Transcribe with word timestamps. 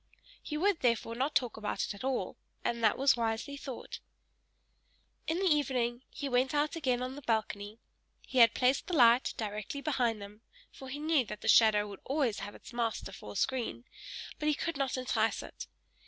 He 0.41 0.57
would, 0.57 0.79
therefore, 0.79 1.13
not 1.13 1.35
talk 1.35 1.57
about 1.57 1.85
it 1.85 1.93
at 1.93 2.03
all; 2.03 2.35
and 2.65 2.83
that 2.83 2.97
was 2.97 3.15
wisely 3.15 3.55
thought. 3.55 3.99
*Peter 3.99 3.99
Schlemihl, 3.99 5.27
the 5.27 5.27
shadowless 5.27 5.29
man. 5.29 5.37
In 5.37 5.43
the 5.77 5.91
evening 5.91 6.03
he 6.09 6.27
went 6.27 6.53
out 6.55 6.75
again 6.75 7.03
on 7.03 7.15
the 7.15 7.21
balcony. 7.21 7.77
He 8.25 8.39
had 8.39 8.55
placed 8.55 8.87
the 8.87 8.95
light 8.95 9.35
directly 9.37 9.79
behind 9.81 10.23
him, 10.23 10.41
for 10.71 10.89
he 10.89 10.97
knew 10.97 11.23
that 11.25 11.41
the 11.41 11.47
shadow 11.47 11.87
would 11.87 11.99
always 12.03 12.39
have 12.39 12.55
its 12.55 12.73
master 12.73 13.11
for 13.11 13.33
a 13.33 13.35
screen, 13.35 13.85
but 14.39 14.47
he 14.47 14.55
could 14.55 14.75
not 14.75 14.97
entice 14.97 15.43
it. 15.43 15.67